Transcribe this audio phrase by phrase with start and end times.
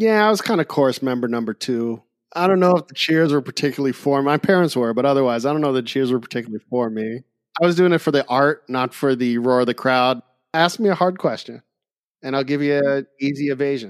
[0.00, 2.04] Yeah, I was kind of chorus member number two.
[2.32, 5.50] I don't know if the cheers were particularly for my parents were, but otherwise, I
[5.50, 7.24] don't know the cheers were particularly for me.
[7.60, 10.22] I was doing it for the art, not for the roar of the crowd.
[10.54, 11.64] Ask me a hard question,
[12.22, 13.88] and I'll give you an easy evasion.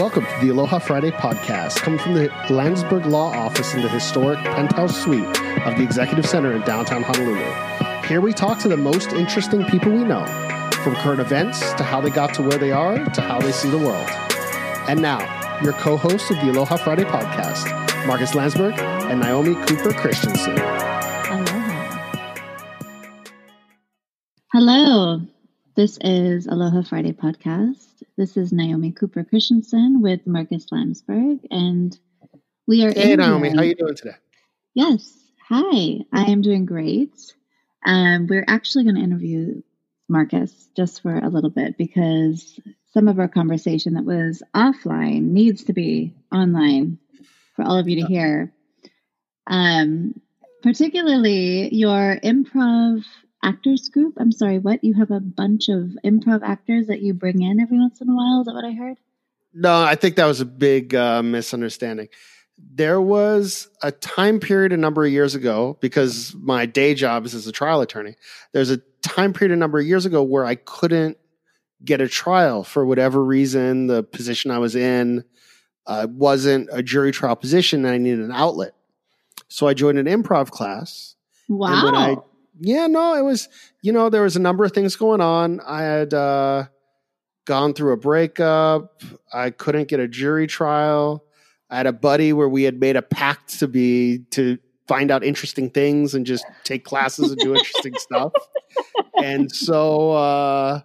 [0.00, 4.38] Welcome to the Aloha Friday podcast, coming from the Landsberg Law Office in the historic
[4.38, 5.26] penthouse suite
[5.66, 8.06] of the Executive Center in downtown Honolulu.
[8.06, 10.24] Here we talk to the most interesting people we know,
[10.82, 13.70] from current events to how they got to where they are to how they see
[13.70, 14.08] the world.
[14.88, 15.20] And now,
[15.62, 20.58] your co hosts of the Aloha Friday podcast, Marcus Landsberg and Naomi Cooper Christensen.
[20.58, 22.32] Aloha.
[24.52, 25.20] Hello.
[25.76, 28.02] This is Aloha Friday podcast.
[28.16, 31.96] This is Naomi Cooper Christensen with Marcus Landsberg, and
[32.66, 32.92] we are.
[32.92, 34.16] Hey, Naomi, how are you doing today?
[34.74, 35.16] Yes.
[35.48, 37.34] Hi, I am doing great.
[37.84, 39.62] Um, we're actually going to interview
[40.08, 42.58] Marcus just for a little bit because
[42.92, 46.98] some of our conversation that was offline needs to be online
[47.56, 48.52] for all of you to hear.
[49.46, 50.20] Um,
[50.62, 53.04] particularly your improv
[53.42, 54.14] actors group.
[54.18, 54.84] I'm sorry, what?
[54.84, 58.14] You have a bunch of improv actors that you bring in every once in a
[58.14, 58.40] while?
[58.40, 58.98] Is that what I heard?
[59.52, 62.08] No, I think that was a big uh, misunderstanding.
[62.56, 67.34] There was a time period a number of years ago, because my day job is
[67.34, 68.14] as a trial attorney.
[68.52, 71.18] There's a time period a number of years ago where I couldn't
[71.84, 73.86] get a trial for whatever reason.
[73.86, 75.24] The position I was in
[75.86, 78.74] uh, wasn't a jury trial position, and I needed an outlet.
[79.48, 81.16] So I joined an improv class.
[81.48, 81.90] Wow.
[81.94, 82.16] I,
[82.60, 83.48] yeah, no, it was,
[83.82, 85.60] you know, there was a number of things going on.
[85.60, 86.66] I had uh,
[87.44, 89.02] gone through a breakup.
[89.32, 91.24] I couldn't get a jury trial.
[91.68, 94.58] I had a buddy where we had made a pact to be to
[94.92, 98.32] find out interesting things and just take classes and do interesting stuff.
[99.16, 100.80] And so uh,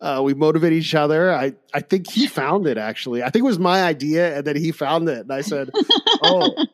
[0.00, 1.34] uh, we motivate each other.
[1.34, 3.24] I, I think he found it actually.
[3.24, 5.70] I think it was my idea, and then he found it, and I said,
[6.22, 6.64] "Oh,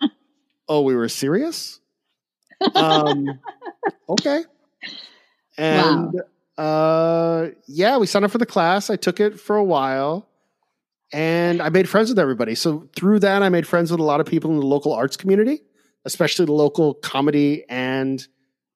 [0.68, 1.80] oh, we were serious."
[2.74, 3.40] Um,
[4.10, 4.42] okay.
[5.56, 6.12] And
[6.58, 6.62] wow.
[6.62, 8.90] uh, yeah, we signed up for the class.
[8.90, 10.28] I took it for a while,
[11.10, 12.54] and I made friends with everybody.
[12.54, 15.16] So through that, I made friends with a lot of people in the local arts
[15.16, 15.62] community,
[16.06, 18.26] especially the local comedy and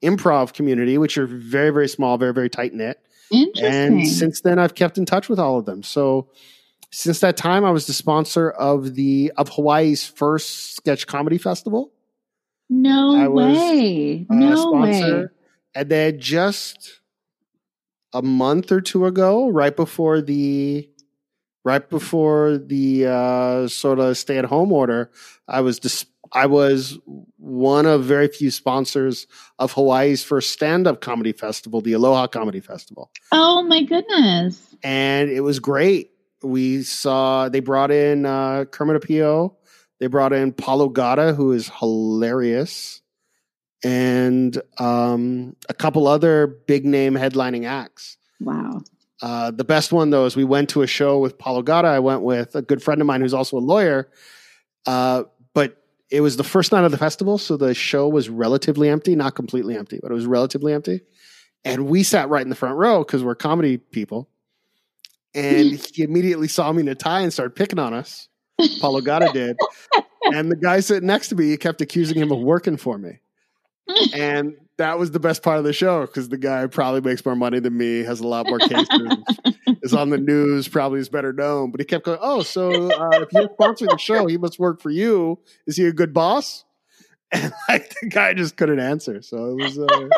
[0.02, 3.00] improv community, which are very, very small, very, very tight knit.
[3.62, 5.82] And since then, I've kept in touch with all of them.
[5.82, 6.28] So
[6.90, 11.92] since that time, I was the sponsor of the of Hawaii's first sketch comedy festival.
[12.68, 14.26] No I way!
[14.28, 15.26] no way!
[15.74, 17.00] And then just
[18.12, 20.88] a month or two ago, right before the
[21.64, 25.10] right before the uh, sort of stay at home order,
[25.46, 26.98] I was dis- I was
[27.38, 29.26] one of very few sponsors
[29.58, 33.10] of Hawaii's first stand up comedy festival, the Aloha Comedy Festival.
[33.32, 34.76] Oh my goodness.
[34.82, 36.12] And it was great.
[36.42, 39.56] We saw, they brought in uh, Kermit Apio,
[39.98, 43.02] they brought in Paul Ogata, who is hilarious,
[43.84, 48.16] and um, a couple other big name headlining acts.
[48.40, 48.82] Wow.
[49.20, 51.84] Uh, the best one, though, is we went to a show with Paul Ogata.
[51.84, 54.08] I went with a good friend of mine who's also a lawyer.
[54.86, 55.24] Uh,
[56.10, 59.34] it was the first night of the festival, so the show was relatively empty, not
[59.34, 61.02] completely empty, but it was relatively empty.
[61.64, 64.28] And we sat right in the front row because we're comedy people.
[65.34, 68.28] And he immediately saw me in a tie and started picking on us.
[68.80, 69.56] Paul Ogata did.
[70.24, 73.20] and the guy sitting next to me, kept accusing him of working for me.
[74.14, 77.34] And that was the best part of the show because the guy probably makes more
[77.34, 78.86] money than me, has a lot more cases,
[79.82, 81.70] is on the news, probably is better known.
[81.70, 84.80] But he kept going, "Oh, so uh, if you're sponsoring the show, he must work
[84.80, 85.38] for you.
[85.66, 86.64] Is he a good boss?"
[87.32, 89.22] And like the guy just couldn't answer.
[89.22, 89.78] So it was.
[89.78, 90.08] Uh,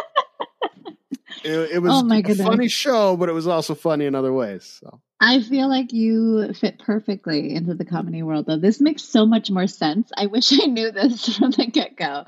[1.45, 4.79] it, it, was oh a funny show, but it was also funny in other ways.
[4.81, 8.57] So I feel like you fit perfectly into the comedy world, though.
[8.57, 10.11] This makes so much more sense.
[10.17, 12.25] I wish I knew this from the get go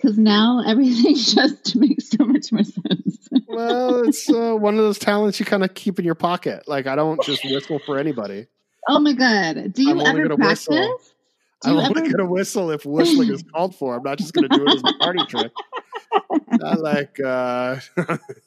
[0.00, 3.28] because now everything just makes so much more sense.
[3.46, 6.64] well, it's uh, one of those talents you kind of keep in your pocket.
[6.66, 8.46] Like I don't just whistle for anybody.
[8.88, 9.72] Oh my god!
[9.72, 10.68] Do you I'm ever practice?
[10.68, 11.00] Whistle.
[11.64, 12.00] I'm only ever...
[12.02, 13.96] going to whistle if whistling is called for.
[13.96, 15.52] I'm not just going to do it as a party trick.
[16.52, 17.80] Not like uh,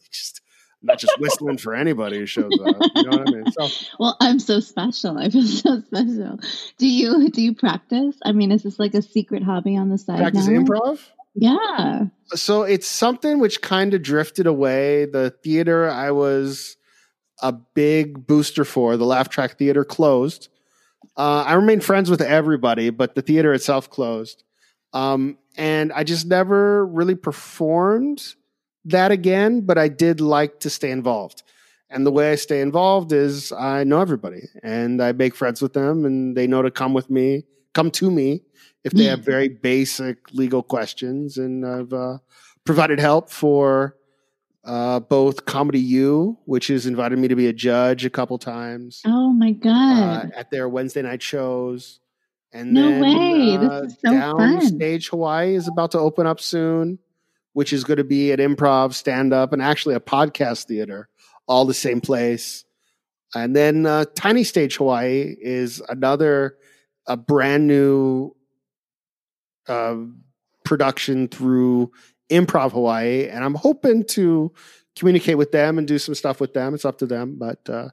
[0.09, 0.41] just
[0.81, 2.75] not just whistling for anybody who shows up.
[2.95, 3.51] You know what I mean?
[3.51, 3.67] So,
[3.99, 5.17] well, I'm so special.
[5.17, 6.39] I feel so special.
[6.77, 8.15] Do you do you practice?
[8.23, 10.19] I mean, is this like a secret hobby on the side?
[10.19, 10.61] Practice now?
[10.61, 10.99] improv.
[11.33, 12.05] Yeah.
[12.33, 15.05] So it's something which kind of drifted away.
[15.05, 16.77] The theater I was
[17.41, 20.49] a big booster for, the Laugh Track Theater closed.
[21.17, 24.43] Uh, I remained friends with everybody, but the theater itself closed.
[24.93, 28.35] Um, and I just never really performed
[28.85, 31.43] that again, but I did like to stay involved.
[31.89, 35.73] And the way I stay involved is I know everybody and I make friends with
[35.73, 37.43] them and they know to come with me,
[37.73, 38.43] come to me
[38.83, 41.37] if they have very basic legal questions.
[41.37, 42.17] And I've uh,
[42.65, 43.95] provided help for
[44.63, 49.01] uh, both Comedy U, which has invited me to be a judge a couple times
[49.05, 50.31] Oh my uh, god.
[50.35, 51.99] at their Wednesday night shows.
[52.53, 53.57] And No then, way.
[53.57, 54.59] This uh, is so fun.
[54.59, 56.99] Downstage Hawaii is about to open up soon,
[57.53, 61.07] which is going to be at improv, stand up, and actually a podcast theater,
[61.47, 62.65] all the same place.
[63.33, 66.57] And then uh, Tiny Stage Hawaii is another
[67.07, 68.35] a brand new
[69.67, 69.95] uh,
[70.65, 71.91] production through
[72.29, 74.51] Improv Hawaii, and I'm hoping to
[74.97, 76.73] communicate with them and do some stuff with them.
[76.73, 77.89] It's up to them, but uh,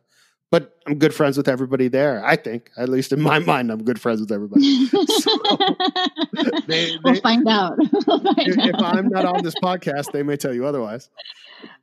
[0.50, 2.24] but I'm good friends with everybody there.
[2.24, 4.86] I think, at least in my mind, I'm good friends with everybody.
[6.66, 7.76] they- we'll find out.
[8.06, 8.74] We'll find if, if.
[8.82, 11.10] I'm not on this podcast, they may tell you otherwise.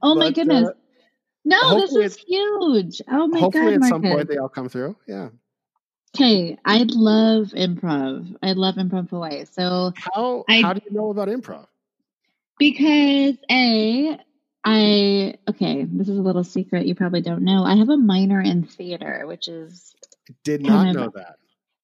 [0.01, 0.69] oh my goodness.
[0.69, 0.73] uh,
[1.43, 3.01] no, this is huge.
[3.09, 4.95] Oh my Hopefully, god, at some point, they all come through.
[5.07, 5.29] Yeah.
[6.15, 8.35] Okay, I love improv.
[8.41, 9.45] I love improv Hawaii.
[9.51, 11.67] So How I- how do you know about improv?
[12.57, 14.17] because a
[14.63, 17.63] I okay, this is a little secret you probably don't know.
[17.63, 19.93] I have a minor in theater, which is
[20.43, 21.35] Did not of- know that.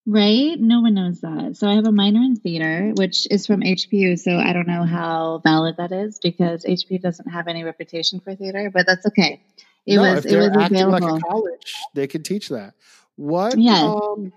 [0.08, 0.58] right.
[0.60, 1.58] No one knows that.
[1.58, 4.18] So I have a minor in theater, which is from HPU.
[4.18, 8.34] So I don't know how valid that is because HPU doesn't have any reputation for
[8.36, 9.42] theater, but that's okay.
[9.86, 11.08] It no, was if it was acting available.
[11.16, 12.74] like a college, they could teach that.
[13.22, 13.56] What?
[13.56, 13.84] Yes.
[13.84, 14.34] Um,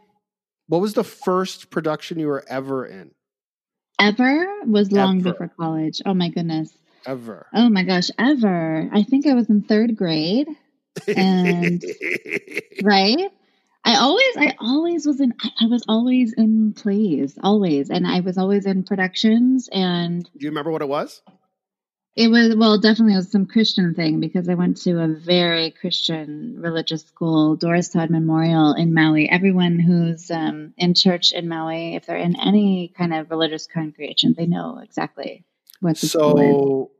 [0.68, 3.12] what was the first production you were ever in?
[3.98, 5.32] Ever was long Ever.
[5.32, 6.02] before college.
[6.04, 6.70] Oh my goodness.
[7.06, 7.46] Ever.
[7.54, 8.90] Oh my gosh, ever.
[8.92, 10.48] I think I was in third grade.
[11.16, 11.82] And-
[12.84, 13.30] right
[13.84, 18.20] i always i always was in I, I was always in plays always and i
[18.20, 21.20] was always in productions and do you remember what it was?
[22.16, 25.70] It was well definitely it was some christian thing because i went to a very
[25.70, 31.96] christian religious school doris todd memorial in maui everyone who's um, in church in maui
[31.96, 35.44] if they're in any kind of religious congregation they know exactly
[35.80, 36.90] what the So,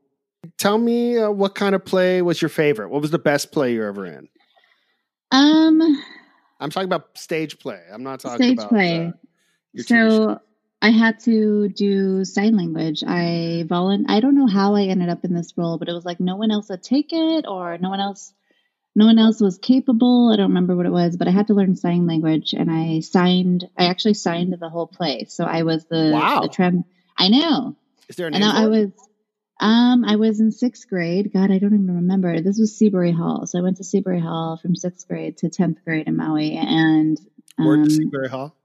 [0.57, 2.89] tell me uh, what kind of play was your favorite?
[2.89, 4.27] What was the best play you were ever in?
[5.31, 5.81] um
[6.59, 7.81] I'm talking about stage play.
[7.91, 9.07] I'm not talking Stage about play.
[9.07, 9.11] Uh,
[9.73, 10.09] your TV show.
[10.09, 10.41] so
[10.85, 13.03] I had to do sign language.
[13.03, 16.05] I volun I don't know how I ended up in this role, but it was
[16.05, 18.31] like no one else would take it or no one else
[18.95, 20.29] no one else was capable.
[20.31, 22.99] I don't remember what it was, but I had to learn sign language and I
[22.99, 25.25] signed I actually signed the whole play.
[25.27, 26.41] So I was the Wow.
[26.43, 26.85] the tram
[27.17, 27.75] I know.
[28.07, 28.91] Is there a name And I, I was
[29.59, 31.31] um I was in sixth grade.
[31.33, 32.41] God, I don't even remember.
[32.41, 33.47] This was Seabury Hall.
[33.47, 37.19] So I went to Seabury Hall from sixth grade to tenth grade in Maui and
[37.57, 38.55] Word um, to Seabury Hall.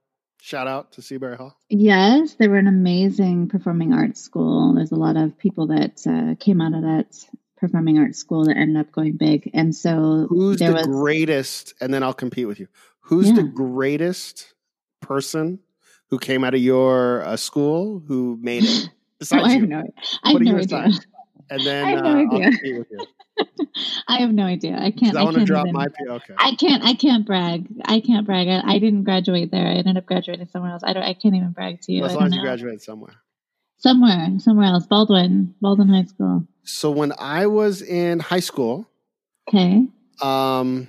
[0.43, 1.57] Shout out to Seabury Hall.
[1.69, 4.75] Yes, they were an amazing performing arts school.
[4.75, 7.25] There's a lot of people that uh, came out of that
[7.59, 11.75] performing arts school that ended up going big, and so Who's the was greatest?
[11.81, 12.69] And then I'll compete with you.
[13.01, 14.55] Who's the greatest
[15.01, 15.59] person
[16.09, 18.89] who came out of your uh, school who made it?
[18.89, 19.67] oh, Besides I have you.
[19.69, 19.83] no,
[20.25, 20.69] I have no idea.
[20.69, 21.01] signs?
[21.51, 22.87] And then I have uh, no I'll idea.
[23.45, 24.03] Compete with you.
[24.09, 24.77] I have no idea.
[24.79, 25.17] I can't.
[25.17, 26.09] I I want to drop even, my P.
[26.09, 26.35] Okay.
[26.39, 26.85] I can't.
[26.85, 27.67] I can't brag.
[27.85, 28.49] I can't brag.
[28.49, 29.67] I, I didn't graduate there.
[29.67, 30.83] I ended up graduating somewhere else.
[30.85, 31.03] I don't.
[31.03, 32.05] I can't even brag to you.
[32.05, 32.45] as long as you know.
[32.45, 33.15] graduated somewhere.
[33.79, 34.87] Somewhere, somewhere else.
[34.87, 36.47] Baldwin, Baldwin High School.
[36.65, 38.87] So when I was in high school,
[39.49, 39.87] Okay.
[40.21, 40.87] um,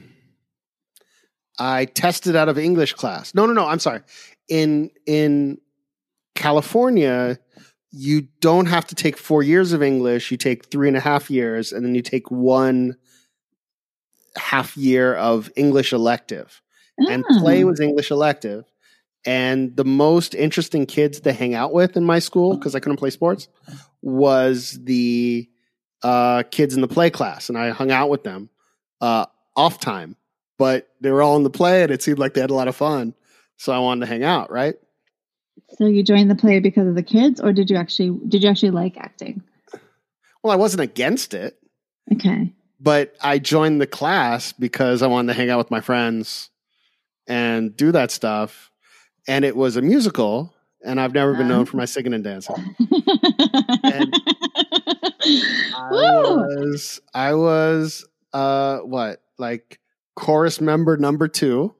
[1.57, 3.33] I tested out of English class.
[3.33, 3.65] No, no, no.
[3.65, 4.01] I'm sorry.
[4.49, 5.59] In in
[6.35, 7.39] California,
[7.91, 10.31] you don't have to take four years of English.
[10.31, 12.95] You take three and a half years, and then you take one
[14.37, 16.61] half year of English elective.
[17.09, 17.39] And Ah.
[17.39, 18.63] play was English elective.
[19.25, 22.97] And the most interesting kids to hang out with in my school, because I couldn't
[22.97, 23.47] play sports,
[24.01, 25.47] was the
[26.03, 27.49] uh, kids in the play class.
[27.49, 28.49] And I hung out with them
[29.01, 30.15] uh, off time,
[30.57, 32.67] but they were all in the play and it seemed like they had a lot
[32.67, 33.13] of fun.
[33.57, 34.75] So I wanted to hang out, right?
[35.77, 38.49] So you joined the play because of the kids, or did you actually did you
[38.49, 39.41] actually like acting?
[40.43, 41.57] Well, I wasn't against it,
[42.13, 42.51] Okay.
[42.79, 46.49] but I joined the class because I wanted to hang out with my friends
[47.27, 48.71] and do that stuff.
[49.27, 50.53] And it was a musical,
[50.83, 52.75] and I've never been known for my singing and dancing.
[53.83, 54.13] And
[55.75, 59.79] I was I was uh what like
[60.15, 61.73] chorus member number two,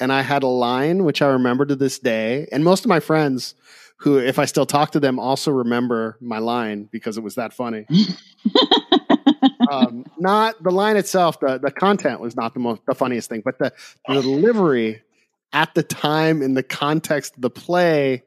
[0.00, 3.00] and I had a line which I remember to this day, and most of my
[3.00, 3.54] friends
[3.98, 7.54] who, if I still talk to them, also remember my line because it was that
[7.54, 7.86] funny.
[9.70, 13.42] um, not the line itself, the the content was not the most the funniest thing,
[13.44, 13.72] but the,
[14.06, 15.02] the delivery
[15.52, 18.24] at the time in the context of the play,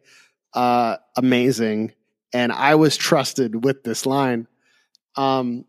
[0.53, 1.93] uh, amazing.
[2.33, 4.47] And I was trusted with this line.
[5.15, 5.65] Um,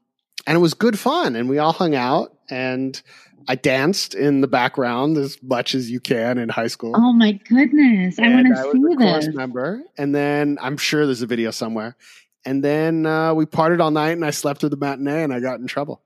[0.47, 3.01] and it was good fun, and we all hung out, and
[3.49, 6.93] I danced in the background as much as you can in high school.
[6.97, 8.19] Oh my goodness.
[8.19, 9.35] I want to see this.
[9.35, 11.97] member, and then I'm sure there's a video somewhere.
[12.45, 15.41] And then uh, we partied all night, and I slept through the matinee, and I
[15.41, 16.03] got in trouble.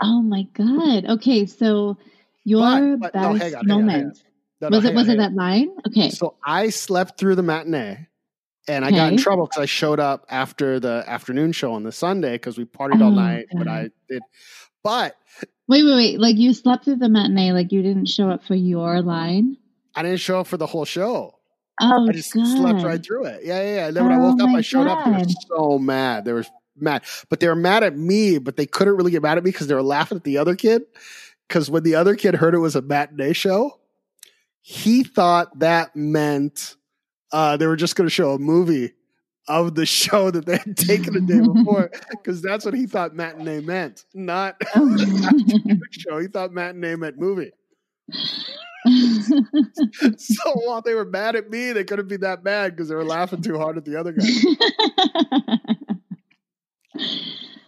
[0.00, 1.06] Oh my god.
[1.06, 1.96] Okay, so
[2.44, 3.86] your But- but best no, hang on, hang on, hang on.
[3.86, 4.24] moment.
[4.60, 5.70] No, no, was it was it that line?
[5.88, 6.10] Okay.
[6.10, 8.06] So I slept through the matinee,
[8.68, 11.92] and I got in trouble because I showed up after the afternoon show on the
[11.92, 13.46] Sunday because we partied all Oh, night.
[13.52, 14.22] But I did,
[14.82, 15.16] but
[15.68, 16.20] Wait, wait, wait.
[16.20, 19.56] Like you slept through the matinee, like you didn't show up for your line?
[19.94, 21.34] I didn't show up for the whole show.
[21.80, 22.46] Oh I just god.
[22.46, 23.40] slept right through it.
[23.44, 23.86] Yeah, yeah, yeah.
[23.88, 25.04] And then when I Oh, woke up, I showed up.
[25.04, 26.24] They were so mad.
[26.24, 26.44] They were
[26.76, 28.38] mad, but they were mad at me.
[28.38, 30.54] But they couldn't really get mad at me because they were laughing at the other
[30.54, 30.82] kid.
[31.48, 33.78] Because when the other kid heard it was a matinee show,
[34.60, 36.76] he thought that meant
[37.32, 38.92] uh, they were just going to show a movie
[39.48, 41.90] of the show that they had taken the day before.
[42.10, 44.96] Because that's what he thought matinee meant, not Oh.
[45.90, 46.18] show.
[46.18, 47.52] He thought matinee meant movie.
[48.86, 53.02] So while they were mad at me, they couldn't be that mad because they were
[53.04, 54.26] laughing too hard at the other guy.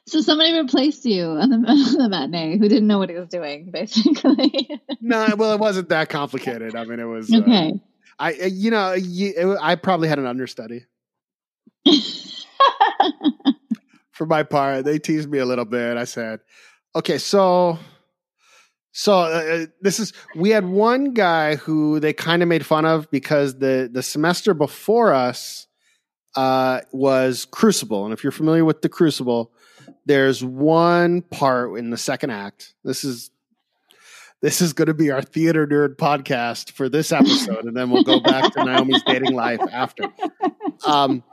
[0.06, 3.28] so somebody replaced you on the, on the matinee who didn't know what he was
[3.28, 4.68] doing, basically.
[5.00, 6.76] no, well, it wasn't that complicated.
[6.76, 7.32] I mean, it was.
[7.32, 7.80] uh, okay.
[8.18, 10.84] I, uh, you know, you, it, I probably had an understudy
[14.12, 14.84] for my part.
[14.84, 15.96] They teased me a little bit.
[15.96, 16.40] I said,
[16.94, 17.78] "Okay, so."
[18.98, 22.86] So uh, uh, this is we had one guy who they kind of made fun
[22.86, 25.66] of because the the semester before us
[26.34, 29.52] uh, was Crucible, and if you're familiar with the Crucible,
[30.06, 32.72] there's one part in the second act.
[32.84, 33.30] This is
[34.40, 38.04] this is going to be our theater nerd podcast for this episode, and then we'll
[38.04, 40.04] go back to Naomi's dating life after.
[40.86, 41.24] Um,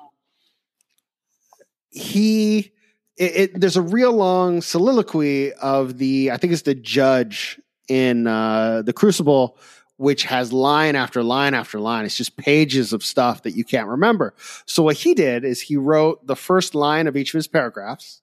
[1.93, 2.71] he,
[3.17, 8.27] it, it, there's a real long soliloquy of the, I think it's the judge in
[8.27, 9.57] uh, the Crucible,
[9.97, 12.05] which has line after line after line.
[12.05, 14.33] It's just pages of stuff that you can't remember.
[14.65, 18.21] So what he did is he wrote the first line of each of his paragraphs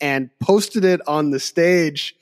[0.00, 2.16] and posted it on the stage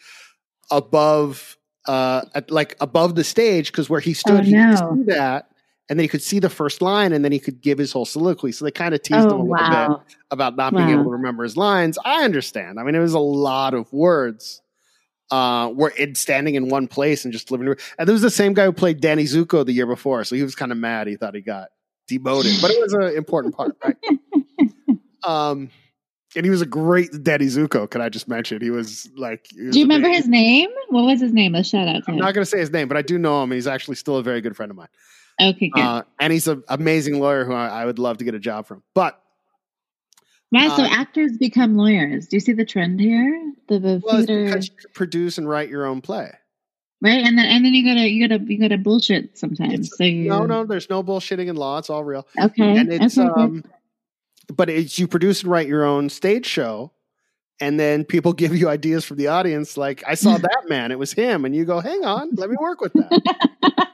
[0.70, 4.88] above uh at, like above the stage because where he stood Oh, he no.
[4.88, 5.50] could see that
[5.90, 8.04] and then he could see the first line and then he could give his whole
[8.04, 11.04] soliloquy so they kind of teased him a Oh little bit about not being able
[11.04, 14.62] to remember his lines i understand i mean it was a lot of words
[15.30, 17.68] uh were in standing in one place and just living.
[17.98, 20.42] and there was the same guy who played danny zuko the year before so he
[20.42, 21.68] was kind of mad he thought he got
[22.08, 23.96] demoted but it was an important part right
[25.24, 25.70] um
[26.36, 27.88] and he was a great Danny Zuko.
[27.88, 28.60] Can I just mention?
[28.60, 29.46] He was like.
[29.54, 30.68] he was Do you remember his name?
[30.88, 31.52] What was his name?
[31.52, 32.20] Let's shout out to I'm him.
[32.20, 33.52] not going to say his name, but I do know him.
[33.52, 34.88] He's actually still a very good friend of mine.
[35.40, 35.80] Okay, good.
[35.80, 38.66] Uh, and he's an amazing lawyer who I, I would love to get a job
[38.66, 38.82] from.
[38.94, 39.20] But
[40.52, 42.28] so uh, actors become lawyers.
[42.28, 43.52] Do you see the trend here?
[43.68, 44.60] The, the well, theater,
[44.94, 46.30] produce and write your own play.
[47.00, 47.24] right?
[47.24, 49.72] And then and then you gotta you gotta you gotta bullshit sometimes.
[49.74, 51.78] It's- so you No, no, there's no bullshitting in law.
[51.78, 52.26] It's all real.
[52.40, 53.40] Okay, and it's okay, good.
[53.40, 53.64] um,
[54.54, 56.92] but it's you produce and write your own stage show,
[57.60, 59.76] and then people give you ideas from the audience.
[59.76, 62.56] Like I saw that man, it was him, and you go, "Hang on, let me
[62.60, 63.90] work with that."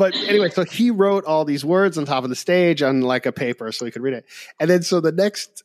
[0.00, 3.26] but anyway, so he wrote all these words on top of the stage on like
[3.26, 4.24] a paper so he could read it.
[4.58, 5.62] And then so the next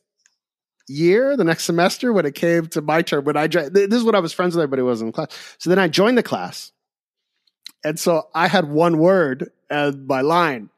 [0.86, 4.14] year, the next semester, when it came to my turn, when I this is when
[4.14, 5.30] I was friends with everybody was in class.
[5.56, 6.70] So then I joined the class.
[7.82, 10.68] And so I had one word as my line.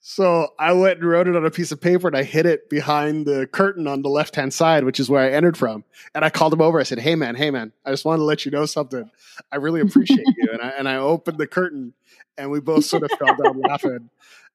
[0.00, 2.68] So I went and wrote it on a piece of paper and I hid it
[2.68, 5.84] behind the curtain on the left hand side, which is where I entered from.
[6.12, 6.80] And I called him over.
[6.80, 9.08] I said, Hey man, hey man, I just wanted to let you know something.
[9.52, 10.48] I really appreciate you.
[10.52, 11.92] And I, and I opened the curtain
[12.38, 14.10] and we both sort of fell down laughing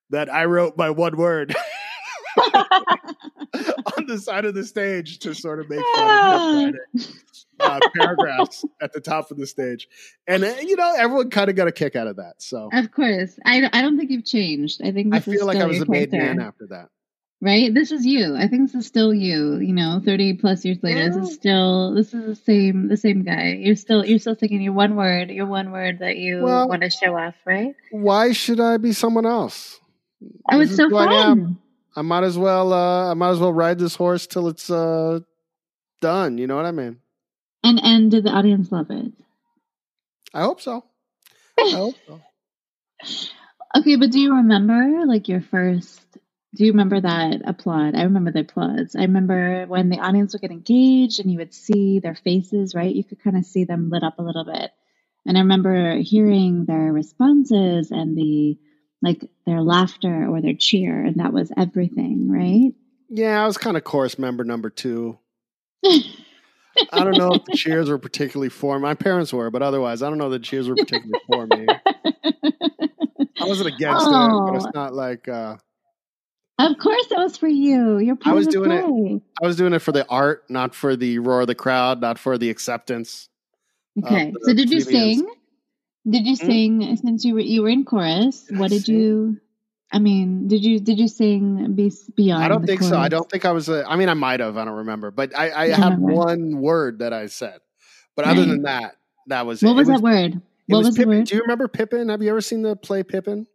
[0.10, 1.56] that I wrote my one word
[2.38, 7.12] on the side of the stage to sort of make fun of Jeff
[7.62, 9.88] uh, paragraphs at the top of the stage.
[10.28, 12.36] And, uh, you know, everyone kind of got a kick out of that.
[12.40, 14.82] So Of course, I, I don't think you've changed.
[14.84, 16.90] I think I feel like I was a made man after that.
[17.42, 17.74] Right?
[17.74, 18.36] This is you.
[18.36, 19.58] I think this is still you.
[19.58, 23.24] You know, thirty plus years later, this is still this is the same the same
[23.24, 23.58] guy.
[23.60, 26.82] You're still you're still thinking your one word, your one word that you Well- want
[26.84, 27.76] to show off, right?
[27.92, 29.80] Why should I be someone else?
[30.52, 31.58] Oh, This it's so who I fun.
[31.96, 35.20] I might as well uh I might as well ride this horse till it's uh
[36.02, 36.98] done, you know what I mean?
[37.64, 39.12] And and did the audience love it?
[40.34, 40.86] I hope so.
[41.60, 42.22] I hope so.
[43.78, 46.01] Okay, but do you remember like your first?
[46.54, 47.96] Do you remember that applaud?
[47.96, 48.96] I remember the applause.
[48.96, 52.94] I remember when the audience would get engaged and you would see their faces, right?
[52.94, 54.72] You could kind of see them lit up a little bit.
[55.26, 58.58] And I remember hearing their responses and the
[59.02, 62.74] like their laughter or their cheer, and that was everything, right?
[63.10, 65.18] Yeah, I was kind of chorus member number two.
[65.84, 68.84] I don't know if the cheers were particularly for me.
[68.84, 71.80] My parents were, but otherwise, I don't know the cheers were particularly for me.
[73.40, 74.72] I wasn't against it, but it's Oh.
[74.74, 75.58] not like uh,
[76.70, 77.98] Of course, it was for you.
[78.00, 80.96] You're part I was doing it- I was doing it for the art, not for
[80.96, 83.30] the roar of the crowd, not for the acceptance.
[84.04, 84.32] Okay.
[84.32, 85.28] the so did you sing?
[86.10, 86.46] Did you Hmm?
[86.46, 88.44] sing since you were you were in chorus?
[88.44, 88.96] Did I what did sing?
[88.96, 89.38] you?
[89.92, 92.44] I mean, did you did you sing be, beyond?
[92.44, 92.98] I don't think so.
[92.98, 93.68] I don't think I was.
[93.70, 94.56] A, I mean, I might have.
[94.58, 95.12] I don't remember.
[95.12, 96.14] But I, I had remember.
[96.14, 97.60] one word that I said.
[98.16, 98.50] But other Right.
[98.50, 98.96] than that,
[99.28, 99.76] that was What it.
[99.76, 100.42] was it that word?
[100.68, 101.26] What was, was the word?
[101.26, 102.08] Do you remember Pippin?
[102.10, 103.48] Have you ever seen the play Pippin?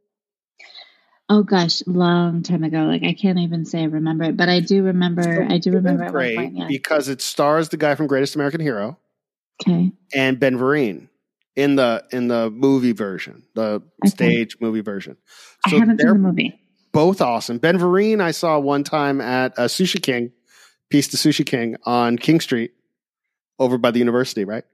[1.28, 2.84] Oh gosh, long time ago.
[2.84, 5.22] Like I can't even say I remember it, but I do remember.
[5.22, 6.56] So I do remember at great point.
[6.56, 6.66] Yeah.
[6.68, 8.98] because it stars the guy from Greatest American Hero
[9.60, 9.90] Okay.
[10.14, 11.08] and Ben Vereen
[11.56, 14.08] in the in the movie version, the Okay.
[14.08, 15.16] stage movie version.
[15.66, 16.60] I haven't seen the movie.
[16.92, 17.58] both awesome.
[17.58, 20.30] Ben Vereen, I saw one time at uh, Sushi King,
[20.90, 22.70] Piece to Sushi King on King Street,
[23.58, 24.64] over by the university, right?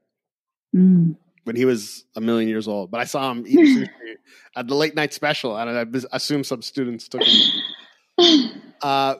[0.75, 1.15] Mm.
[1.43, 2.89] When he was a million years old.
[2.89, 3.89] But I saw him eating sushi
[4.55, 7.61] at the late night special, and I assume some students took him.
[8.81, 9.15] Uh,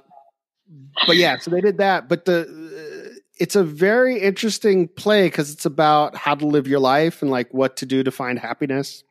[1.08, 2.10] but yeah, so they did that.
[2.10, 6.80] But the uh, it's a very interesting play because it's about how to live your
[6.80, 9.04] life and like what to do to find happiness.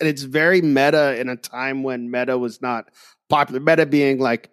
[0.00, 2.90] And it's very meta in a time when meta was not
[3.28, 3.60] popular.
[3.60, 4.50] Meta being like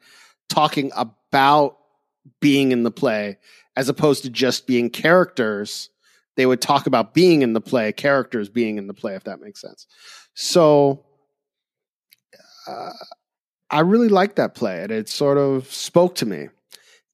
[0.50, 1.78] talking about
[2.40, 3.38] being in the play
[3.76, 5.90] as opposed to just being characters.
[6.38, 9.42] They would talk about being in the play, characters being in the play, if that
[9.42, 9.86] makes sense.
[10.34, 11.06] So
[12.68, 12.92] uh,
[13.70, 16.50] I really liked that play, and it sort of spoke to me.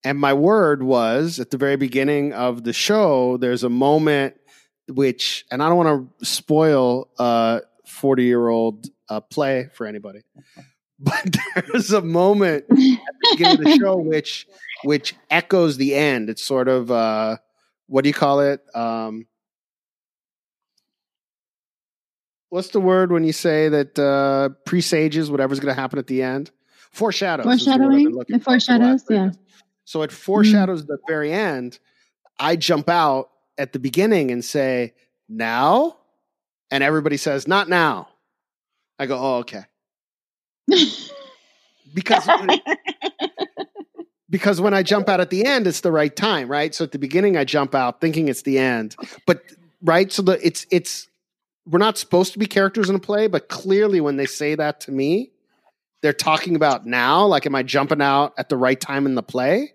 [0.04, 4.36] And my word was at the very beginning of the show, there's a moment
[4.88, 10.22] which, and I don't want to spoil a 40 year old uh, play for anybody,
[11.00, 12.98] but there's a moment at the
[13.32, 14.48] beginning of the show which
[14.84, 16.30] which echoes the end.
[16.30, 17.38] It's sort of uh,
[17.88, 18.62] what do you call it?
[18.76, 19.28] Um,
[22.50, 26.22] what's the word when you say that uh, presages whatever's going to happen at the
[26.22, 26.52] end?
[26.92, 27.46] Foreshadows.
[27.46, 28.40] is the word I've been Foreshadowing?
[28.40, 29.32] It for for the last foreshadows, yeah.
[29.86, 31.80] So it foreshadows the very end.
[32.40, 34.94] I jump out at the beginning and say,
[35.30, 35.98] now?
[36.70, 38.10] And everybody says, not now.
[39.00, 39.64] I go, oh, okay.
[41.94, 42.28] Because
[44.30, 46.74] because when I jump out at the end, it's the right time, right?
[46.76, 49.42] So at the beginning, I jump out thinking it's the end, but
[49.82, 50.12] right.
[50.12, 51.08] So the it's it's
[51.66, 54.82] we're not supposed to be characters in a play, but clearly when they say that
[54.82, 55.32] to me,
[56.02, 57.26] they're talking about now.
[57.26, 59.74] Like, am I jumping out at the right time in the play?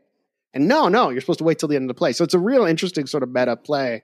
[0.55, 2.13] And no, no, you're supposed to wait till the end of the play.
[2.13, 4.03] So it's a real interesting sort of meta play.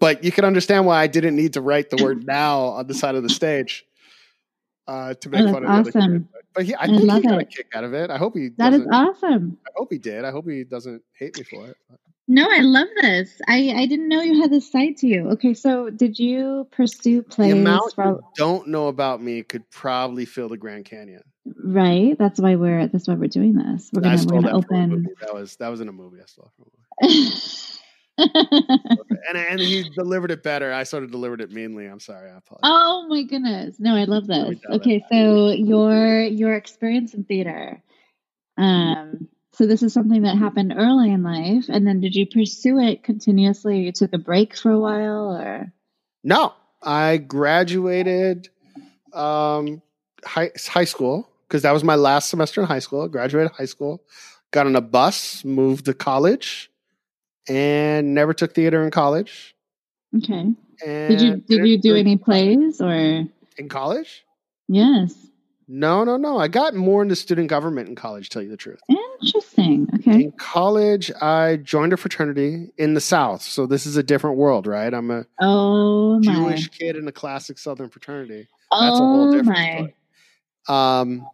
[0.00, 2.94] But you can understand why I didn't need to write the word now on the
[2.94, 3.84] side of the stage
[4.86, 6.28] uh, to make Oh, fun of that's the other awesome.
[6.54, 8.10] But, he, I I think he got a kick out of it.
[8.10, 9.58] I hope he that is awesome.
[9.66, 10.24] I hope he did.
[10.24, 11.76] I hope he doesn't hate me for it.
[12.30, 13.40] No, I love this.
[13.48, 15.30] I, I didn't know you had this side to you.
[15.30, 20.26] Okay, so did you pursue plays the amount you don't know about me could probably
[20.26, 21.22] fill the Grand Canyon.
[21.64, 22.18] right?
[22.18, 23.88] That's why we're that's why we're doing this.
[23.92, 25.06] We're gonna we're gonna open.
[25.20, 26.18] That was that was in a movie.
[26.20, 26.50] I stole
[28.18, 29.20] it from a movie.
[29.28, 30.72] And and he delivered it better.
[30.72, 31.86] I sort of delivered it meanly.
[31.86, 32.30] I'm sorry.
[32.30, 32.60] I apologize.
[32.64, 33.76] Oh my goodness.
[33.78, 34.58] No, I love this.
[34.60, 34.80] tell that.
[34.80, 37.82] Okay, so your your experience in theater.
[38.56, 42.78] Um so this is something that happened early in life and then did you pursue
[42.78, 43.80] it continuously?
[43.80, 45.72] You took a break for a while or
[46.22, 48.48] No, I graduated
[49.12, 49.82] um,
[50.24, 53.02] high high school because that was my last semester in high school.
[53.02, 54.02] I graduated high school,
[54.50, 56.70] got on a bus, moved to college,
[57.48, 59.54] and never took theater in college.
[60.16, 60.54] Okay.
[60.86, 64.24] And Did you did you do any plays or in college?
[64.68, 65.14] yes.
[65.70, 66.38] No, no, no.
[66.38, 68.30] I got more into student government in college.
[68.30, 68.80] to Tell you the truth.
[68.88, 69.86] Interesting.
[69.96, 70.24] Okay.
[70.24, 73.42] In college, I joined a fraternity in the South.
[73.42, 74.94] So this is a different world, right?
[74.94, 76.32] I'm a Oh my.
[76.32, 78.48] Jewish kid in a classic Southern fraternity.
[78.70, 79.74] That's a whole oh different my.
[79.74, 79.94] story.
[80.68, 81.28] Um,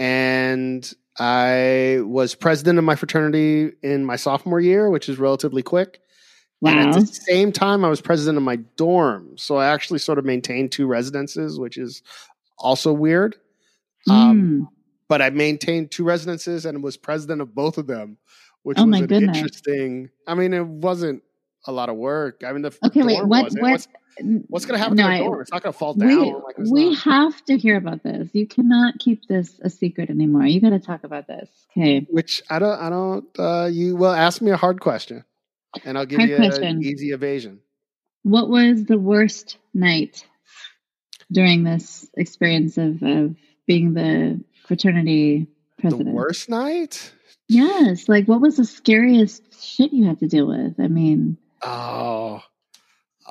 [0.00, 6.00] and I was president of my fraternity in my sophomore year, which is relatively quick.
[6.64, 6.88] And Wow.
[6.88, 9.36] at the same time, I was president of my dorm.
[9.36, 12.02] So I actually sort of maintained two residences, which is
[12.58, 13.36] also weird.
[14.08, 14.68] Um, Mm.
[15.08, 18.18] But I maintained two residences and was president of both of them,
[18.62, 19.36] which Oh was an goodness.
[19.36, 20.10] interesting.
[20.26, 21.22] I mean, it wasn't
[21.66, 22.42] a lot of work.
[22.44, 23.86] I mean, the Okay, wait, what what
[24.20, 25.40] What's, what's going to happen no, to the I- dorm?
[25.40, 26.08] It's not going to fall down.
[26.08, 28.28] We like we have to hear about this.
[28.32, 30.46] You cannot keep this a secret anymore.
[30.46, 31.48] You got to talk about this.
[31.76, 32.06] Okay.
[32.10, 32.80] Which I don't.
[32.80, 33.26] I don't.
[33.38, 35.24] Uh, you will ask me a hard question,
[35.84, 36.64] and I'll give Hard you question.
[36.64, 37.60] an easy evasion.
[38.22, 40.26] What was the worst night
[41.30, 45.46] during this experience of, of being the fraternity
[45.78, 46.08] president?
[46.08, 47.12] The worst night?
[47.48, 48.08] Yes.
[48.08, 50.78] Like, what was the scariest shit you had to deal with?
[50.78, 52.42] I mean, oh,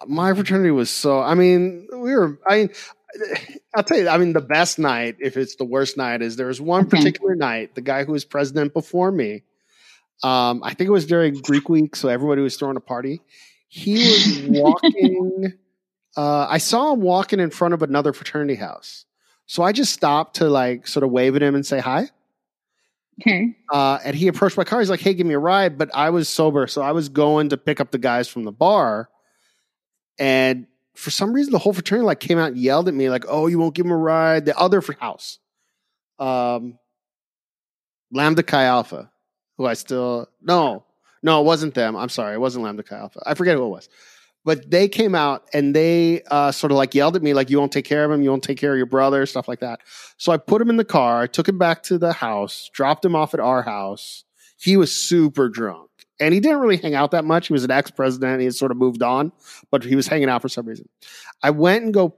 [0.07, 1.19] my fraternity was so.
[1.21, 2.39] I mean, we were.
[2.47, 2.69] I mean,
[3.75, 4.07] I'll tell you.
[4.09, 6.97] I mean, the best night, if it's the worst night, is there was one Okay.
[6.97, 7.75] particular night.
[7.75, 9.43] The guy who was president before me,
[10.23, 13.21] um, I think it was during Greek week, so everybody was throwing a party.
[13.69, 15.53] He was walking.
[16.15, 19.05] uh, I saw him walking in front of another fraternity house,
[19.45, 22.09] so I just stopped to like sort of wave at him and say hi.
[23.21, 23.55] okay.
[23.71, 24.79] Uh, and he approached my car.
[24.79, 27.49] He's like, "Hey, give me a ride." But I was sober, so I was going
[27.49, 29.09] to pick up the guys from the bar.
[30.19, 33.25] And for some reason, the whole fraternity like came out and yelled at me, like,
[33.27, 35.39] "Oh, you won't give him a ride." The other house,
[36.19, 36.79] um,
[38.11, 39.11] Lambda Chi Alpha,
[39.57, 40.85] who I still no,
[41.21, 41.95] no, it wasn't them.
[41.95, 43.21] I'm sorry, it wasn't Lambda Chi Alpha.
[43.25, 43.89] I forget who it was.
[44.43, 47.59] But they came out and they uh, sort of like yelled at me, like, "You
[47.59, 48.21] won't take care of him.
[48.21, 49.81] You won't take care of your brother," stuff like that.
[50.17, 53.03] So I put him in the car, I took him back to the house, dropped
[53.03, 54.23] him off at our house.
[54.57, 55.86] He was super drunk.
[56.19, 57.47] And he didn't really hang out that much.
[57.47, 58.39] He was an ex president.
[58.39, 59.31] He had sort of moved on,
[59.69, 60.89] but he was hanging out for some reason.
[61.43, 62.15] I went and go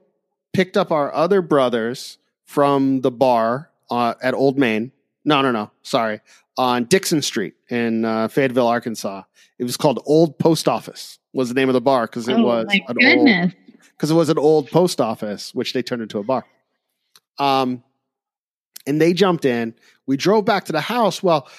[0.54, 4.92] picked up our other brothers from the bar uh, at Old Main.
[5.26, 5.72] No, no, no.
[5.84, 6.22] Sorry.
[6.58, 9.24] On Dixon Street in uh, Fayetteville, Arkansas.
[9.58, 12.44] It was called Old Post Office, was the name of the bar because it oh,
[12.44, 13.54] was an old
[14.00, 16.46] because it was an old post office, which they turned into a bar.
[17.38, 17.84] Um,
[18.88, 19.76] and they jumped in.
[20.06, 21.22] We drove back to the house.
[21.22, 21.50] Well,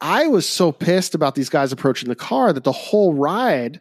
[0.00, 3.80] I was so pissed about these guys approaching the car that the whole ride,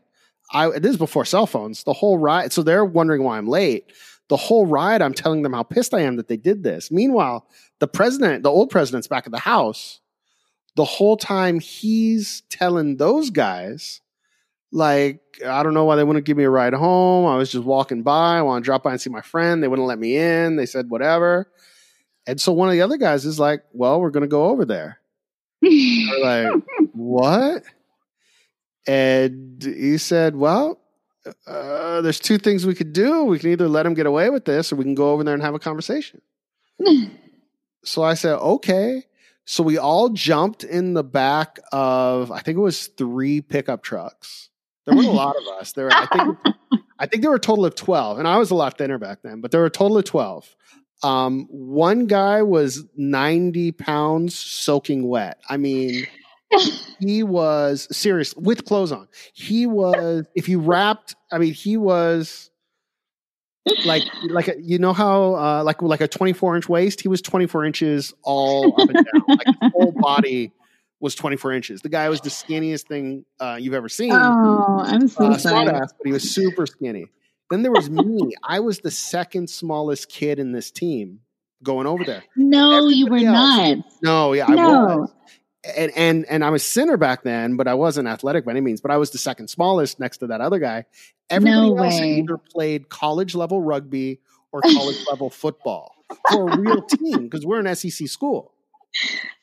[0.52, 1.84] I this is before cell phones.
[1.84, 3.92] The whole ride, so they're wondering why I'm late.
[4.30, 6.92] The whole ride, I'm telling them how pissed I am that they did this.
[6.92, 7.48] Meanwhile,
[7.80, 10.02] the president, the old president's back at the house.
[10.76, 14.02] The whole time he's telling those guys
[14.72, 17.26] like I don't know why they wouldn't give me a ride home.
[17.26, 18.38] I was just walking by.
[18.38, 19.62] I want to drop by and see my friend.
[19.62, 20.56] They wouldn't let me in.
[20.56, 21.52] They said whatever.
[22.26, 24.66] And so one of the other guys is like, "Well, we're going to go over
[24.66, 25.00] there."
[26.10, 27.64] We're like, "What?"
[28.88, 30.80] And he said, "Well,
[31.46, 33.24] uh, there's two things we could do.
[33.24, 35.34] We can either let him get away with this, or we can go over there
[35.34, 36.22] and have a conversation."
[37.84, 39.06] So I said, "Okay."
[39.46, 44.50] So we all jumped in the back of I think it was three pickup trucks.
[44.86, 45.72] There weren't a lot of us.
[45.72, 46.38] There, I think,
[47.00, 49.22] I think there were a total of twelve, and I was a lot thinner back
[49.22, 50.54] then, but there were a total of twelve.
[51.04, 55.40] Um, one guy was ninety pounds soaking wet.
[55.50, 56.08] I mean,
[57.00, 59.08] he was serious with clothes on.
[59.34, 62.50] He was, if you wrapped, I mean, he was
[63.86, 67.22] like like a, you know how uh, like like a 24 inch waist he was
[67.22, 70.52] 24 inches all up and down like his whole body
[71.00, 75.08] was 24 inches the guy was the skinniest thing uh, you've ever seen oh, I'm
[75.08, 75.70] so uh, sorry.
[75.70, 77.08] ass, but he was super skinny
[77.50, 81.20] then there was me i was the second smallest kid in this team
[81.64, 83.86] going over there No, you were Everybody not.
[84.02, 84.98] no yeah i No.
[85.00, 85.14] was
[85.76, 88.80] and and and I was center back then, but I wasn't athletic by any means.
[88.80, 90.86] But I was the second smallest next to that other guy.
[91.30, 92.20] Everybody No else way.
[92.20, 94.22] either played college level rugby
[94.54, 95.92] or college level football
[96.32, 98.54] for a real team because we're an SEC school.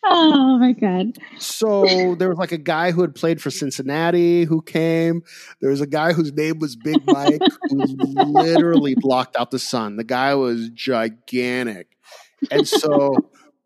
[0.05, 1.19] Oh my god.
[1.39, 5.23] So there was like a guy who had played for Cincinnati who came.
[5.61, 7.41] There was a guy whose name was Big Mike
[7.71, 9.97] who literally blocked out the sun.
[9.97, 11.97] The guy was gigantic.
[12.51, 13.17] And so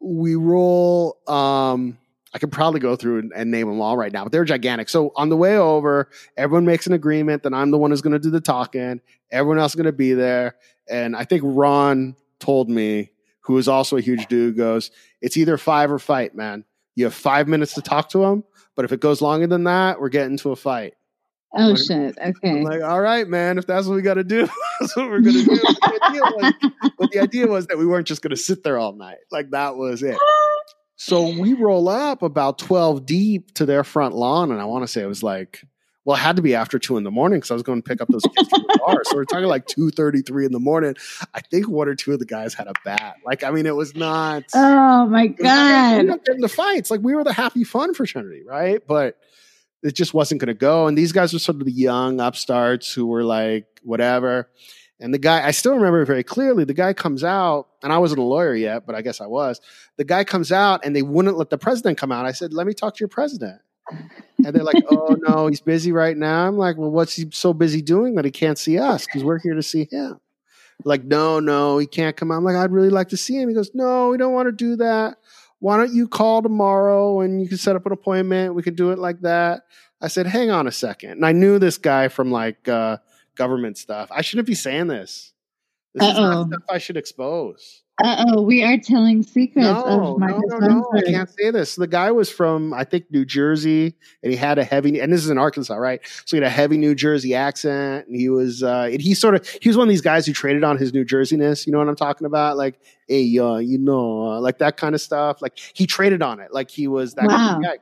[0.01, 1.98] we roll um
[2.33, 4.88] I could probably go through and, and name them all right now, but they're gigantic.
[4.90, 8.12] So on the way over, everyone makes an agreement that I'm the one who's going
[8.12, 9.01] to do the talking.
[9.31, 10.57] Everyone else is going to be there.
[10.90, 13.11] And I think Ron told me,
[13.48, 16.64] who is also a huge dude, goes, it's either five or fight, man.
[16.94, 18.44] You have five minutes to talk to him,
[18.76, 20.94] but if it goes longer than that, we're getting to a fight.
[21.56, 22.18] Oh Like- shit.
[22.22, 22.62] I'm Okay.
[22.62, 24.46] like, all right, man, if that's what we got to do,
[24.80, 25.61] that's what we're going to do.
[25.80, 26.52] But the, idea was,
[26.98, 29.18] but the idea was that we weren't just going to sit there all night.
[29.32, 30.18] Like that was it.
[30.96, 34.50] So we roll up about 12 deep to their front lawn.
[34.52, 35.62] And I want to say it was like,
[36.08, 37.86] well, it had to be after two in the morning because I was going to
[37.86, 39.02] pick up those kids from the bar.
[39.04, 40.96] So we're talking like 2.33 in the morning.
[41.34, 43.16] I think one or two of the guys had a bat.
[43.26, 44.44] Like, I mean, it was not.
[44.54, 46.06] Oh my not- god.
[46.08, 46.90] weren't getting the fights.
[46.90, 48.80] Like we were the happy fun fraternity, right?
[48.86, 49.18] But
[49.82, 50.86] it just wasn't going to go.
[50.86, 54.48] And these guys were sort of the young upstarts who were like, whatever.
[55.00, 58.20] And the guy, I still remember very clearly, the guy comes out, and I wasn't
[58.20, 59.60] a lawyer yet, but I guess I was.
[59.98, 62.24] The guy comes out and they wouldn't let the president come out.
[62.24, 63.60] I said, let me talk to your president.
[64.44, 66.46] And they're like, oh, no, he's busy right now.
[66.46, 69.05] I'm like, well, what's he so busy doing that he can't see us?
[69.05, 70.20] Because we're here to see him.
[70.85, 72.37] Like, no, no, he can't come out.
[72.37, 73.48] I'm like, I'd really like to see him.
[73.48, 75.16] He goes, no, we don't want to do that.
[75.59, 78.55] Why don't you call tomorrow and you can set up an appointment?
[78.55, 79.62] We could do it like that.
[80.01, 81.11] I said, hang on a second.
[81.11, 82.98] And I knew this guy from like uh,
[83.35, 84.09] government stuff.
[84.12, 85.33] I shouldn't be saying this.
[85.94, 87.83] This is not stuff I should expose.
[88.02, 90.90] Uh oh, we are telling secrets No, of no, Marcus no, no.
[90.94, 91.74] I can't say this.
[91.74, 95.24] The guy was from, I think, New Jersey, and he had a heavy, and this
[95.24, 96.00] is in Arkansas, right?
[96.24, 99.34] So he had a heavy New Jersey accent, and he was, uh, and he sort
[99.34, 101.66] of, he was one of these guys who traded on his New Jerseyness.
[101.66, 102.56] You know what I'm talking about?
[102.56, 105.42] Like, hey, uh, you know, uh, like that kind of stuff.
[105.42, 107.78] Like he traded on it, like he was that kind of guy.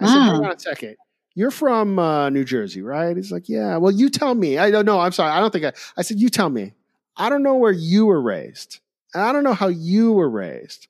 [0.00, 0.96] I said, hang on a second.
[1.34, 3.16] You're from uh, New Jersey, right?
[3.16, 3.78] He's like, yeah.
[3.78, 4.58] Well, you tell me.
[4.58, 5.00] I don't know.
[5.00, 5.30] I'm sorry.
[5.30, 5.72] I don't think I.
[5.96, 6.74] I said, you tell me.
[7.16, 8.80] I don't know where you were raised,
[9.14, 10.88] and I don't know how you were raised.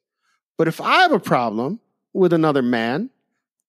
[0.56, 1.80] But if I have a problem
[2.12, 3.10] with another man,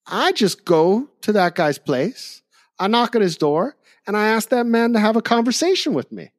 [0.08, 2.42] I just go to that guy's place.
[2.80, 6.12] I knock at his door, and I ask that man to have a conversation with
[6.12, 6.32] me.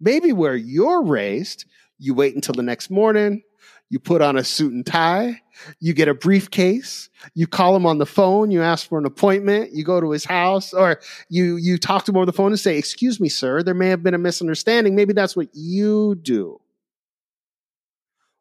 [0.00, 1.66] Maybe where you're raised,
[1.98, 3.42] you wait until the next morning.
[3.90, 5.42] You put on a suit and tie.
[5.80, 7.10] You get a briefcase.
[7.34, 8.52] You call him on the phone.
[8.52, 9.72] You ask for an appointment.
[9.72, 12.60] You go to his house, or you you talk to him over the phone and
[12.60, 14.94] say, "Excuse me, sir, there may have been a misunderstanding.
[14.94, 16.60] Maybe that's what you do."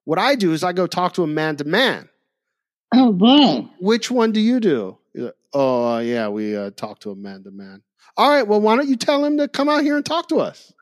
[0.10, 2.10] What I do is I go talk to him man to man.
[2.92, 3.70] Oh boy.
[3.80, 4.98] Which one do you do?
[5.14, 7.84] Like, oh uh, yeah, we uh, talk to him man to man.
[8.18, 10.40] All right, well, why don't you tell him to come out here and talk to
[10.40, 10.74] us?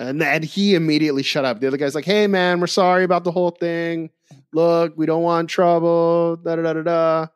[0.00, 1.60] And then he immediately shut up.
[1.60, 4.10] The other guy's like, "Hey, man, we're sorry about the whole thing.
[4.52, 7.26] Look, we don't want trouble." Da da da da da.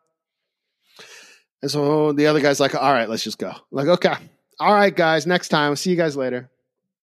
[1.62, 4.14] And so the other guy's like, "All right, let's just go." like, okay,
[4.58, 5.76] all right, guys, next time.
[5.76, 6.50] See you guys later.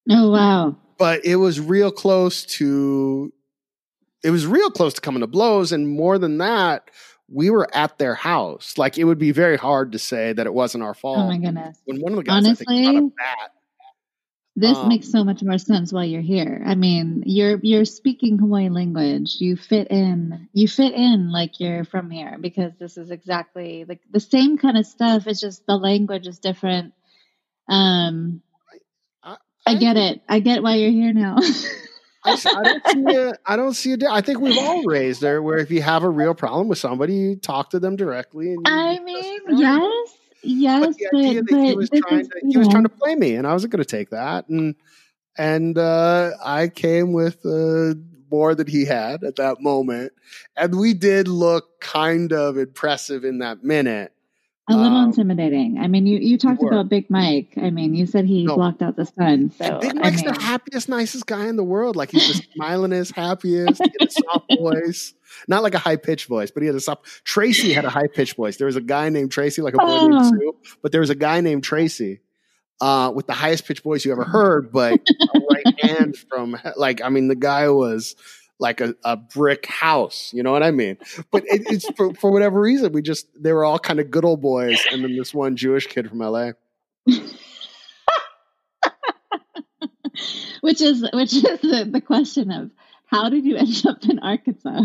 [0.10, 0.76] Oh wow.
[0.98, 3.32] But it was real close to,
[4.26, 6.90] it was real close to coming to blows, and more than that,
[7.30, 8.78] we were at their house.
[8.78, 11.18] Like it would be very hard to say that it wasn't our fault.
[11.20, 11.80] Oh my goodness.
[11.86, 13.52] when one of the guys, I think, a Honestly, bat.
[14.58, 16.64] This Um, makes so much more sense while you're here.
[16.66, 19.36] I mean, you're you're speaking Hawaiian language.
[19.40, 20.48] You fit in.
[20.54, 24.78] You fit in like you're from here because this is exactly like the same kind
[24.78, 25.28] of stuff.
[25.28, 26.94] It's just the language is different.
[27.68, 28.42] Um,
[29.24, 30.22] I- I get it.
[30.30, 31.38] I get why you're here now.
[32.26, 33.98] I, I don't see a, I don't see a.
[34.10, 37.14] I think we've all raised there where if you have a real problem with somebody,
[37.14, 38.54] you talk to them directly.
[38.54, 42.42] And I mean, yes, yes, But the but, idea but, he was trying is, to
[42.50, 44.50] he was trying to play me, and I wasn't going to take that.
[44.50, 44.76] And
[45.38, 47.94] and uh, I came with uh,
[48.32, 50.14] more than he had at that moment,
[50.58, 54.14] and we did look kind of impressive in that minute.
[54.68, 55.78] A little um, intimidating.
[55.80, 56.70] I mean, you you talked were.
[56.70, 57.54] about Big Mike.
[57.58, 58.56] I mean, you said he No.
[58.56, 59.52] blocked out the sun.
[59.52, 61.96] So Big I Mike's mean, the happiest, nicest guy in the world.
[61.96, 63.82] Like he's the smilingest, happiest.
[63.84, 65.14] He had a soft voice,
[65.48, 67.06] not like a high pitched voice, but he had a soft.
[67.24, 68.58] Tracy had a high pitched voice.
[68.58, 70.08] There was a guy named Tracy, like a boy Oh.
[70.08, 72.22] named Sue, but there was a guy named Tracy
[72.82, 77.02] uh, with the highest pitched voice you ever heard, but a right hand from like
[77.04, 78.16] I mean the guy was
[78.60, 80.32] like a, a brick house.
[80.34, 80.98] You know what I mean?
[81.32, 84.26] But it, it's for, for whatever reason we just they were all kind of good
[84.26, 86.54] old boys, and then this one Jewish kid from L.A.
[90.62, 92.72] which is which is the, the question of
[93.08, 94.84] how did you end up in Arkansas?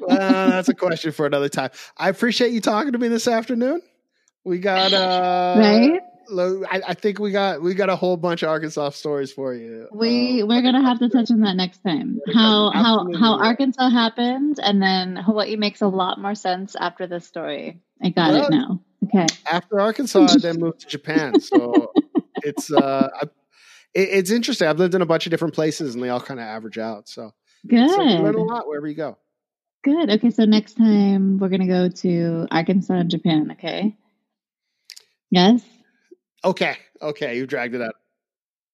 [0.00, 1.70] well, that's a question for another time.
[1.96, 3.80] I appreciate you talking to me this afternoon.
[4.44, 6.00] We got uh right?
[6.30, 9.88] I, I think we got we got a whole bunch of Arkansas stories for you.
[9.92, 12.20] We Um, we're gonna have to touch on that next time.
[12.34, 17.26] How how how Arkansas happened, and then Hawaii makes a lot more sense after this
[17.26, 17.80] story.
[18.02, 18.80] I got Well, it now.
[19.04, 19.26] Okay.
[19.46, 21.34] after Arkansas, I then moved to Japan.
[21.40, 21.92] So
[22.42, 23.22] it's uh I,
[23.94, 24.68] it, it's interesting.
[24.68, 27.08] I've lived in a bunch of different places and they all kind of average out.
[27.08, 27.32] So,
[27.66, 27.90] Good.
[27.90, 29.18] so learn a lot wherever you go.
[29.82, 30.10] Good.
[30.10, 33.96] Okay, so next time we're gonna go to Arkansas and Japan, okay?
[35.30, 35.62] Yes?
[36.44, 36.76] Okay.
[37.02, 37.36] Okay.
[37.36, 37.94] You dragged it out.